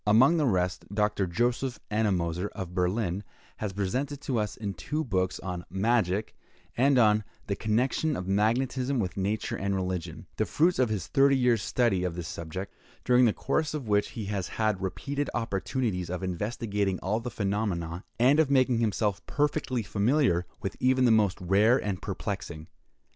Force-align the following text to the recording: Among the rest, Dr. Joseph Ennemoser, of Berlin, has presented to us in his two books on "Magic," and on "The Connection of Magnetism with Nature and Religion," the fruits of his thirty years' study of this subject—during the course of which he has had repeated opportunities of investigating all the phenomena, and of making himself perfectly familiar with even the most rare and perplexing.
Among 0.07 0.37
the 0.37 0.47
rest, 0.47 0.83
Dr. 0.91 1.27
Joseph 1.27 1.79
Ennemoser, 1.91 2.47
of 2.53 2.73
Berlin, 2.73 3.23
has 3.57 3.71
presented 3.71 4.19
to 4.21 4.39
us 4.39 4.57
in 4.57 4.69
his 4.69 4.77
two 4.77 5.03
books 5.03 5.39
on 5.41 5.63
"Magic," 5.69 6.33
and 6.75 6.97
on 6.97 7.23
"The 7.45 7.55
Connection 7.55 8.15
of 8.17 8.27
Magnetism 8.27 8.97
with 8.97 9.15
Nature 9.15 9.57
and 9.57 9.75
Religion," 9.75 10.25
the 10.37 10.47
fruits 10.47 10.79
of 10.79 10.89
his 10.89 11.05
thirty 11.05 11.37
years' 11.37 11.61
study 11.61 12.03
of 12.03 12.15
this 12.15 12.27
subject—during 12.27 13.25
the 13.25 13.31
course 13.31 13.75
of 13.75 13.87
which 13.87 14.09
he 14.17 14.25
has 14.25 14.47
had 14.47 14.81
repeated 14.81 15.29
opportunities 15.35 16.09
of 16.09 16.23
investigating 16.23 16.97
all 17.01 17.19
the 17.19 17.29
phenomena, 17.29 18.03
and 18.17 18.39
of 18.39 18.49
making 18.49 18.79
himself 18.79 19.23
perfectly 19.27 19.83
familiar 19.83 20.47
with 20.63 20.75
even 20.79 21.05
the 21.05 21.11
most 21.11 21.39
rare 21.39 21.77
and 21.77 22.01
perplexing. 22.01 22.65